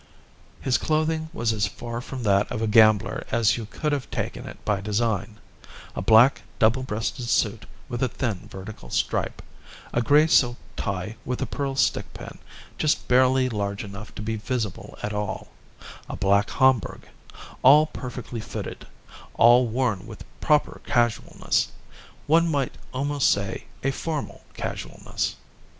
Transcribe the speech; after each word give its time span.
His 0.61 0.79
clothing 0.79 1.29
was 1.31 1.53
as 1.53 1.67
far 1.67 2.01
from 2.01 2.23
that 2.23 2.51
of 2.51 2.59
a 2.59 2.65
gambler 2.65 3.23
as 3.29 3.55
you 3.55 3.67
could 3.67 3.91
have 3.91 4.09
taken 4.09 4.47
it 4.47 4.57
by 4.65 4.81
design: 4.81 5.37
a 5.95 6.01
black 6.01 6.41
double 6.57 6.81
breasted 6.81 7.25
suit 7.29 7.67
with 7.87 8.01
a 8.01 8.07
thin 8.07 8.49
vertical 8.49 8.89
stripe, 8.89 9.43
a 9.93 10.01
gray 10.01 10.25
silk 10.25 10.57
tie 10.75 11.17
with 11.23 11.39
a 11.39 11.45
pearl 11.45 11.75
stickpin 11.75 12.39
just 12.79 13.07
barely 13.07 13.47
large 13.47 13.83
enough 13.83 14.15
to 14.15 14.23
be 14.23 14.37
visible 14.37 14.97
at 15.03 15.13
all, 15.13 15.49
a 16.09 16.15
black 16.15 16.49
Homburg; 16.49 17.07
all 17.61 17.85
perfectly 17.85 18.39
fitted, 18.41 18.87
all 19.35 19.67
worn 19.67 20.07
with 20.07 20.25
proper 20.41 20.81
casualness 20.83 21.71
one 22.25 22.49
might 22.49 22.73
almost 22.91 23.29
say 23.29 23.65
a 23.83 23.91
formal 23.91 24.41
casualness. 24.55 25.35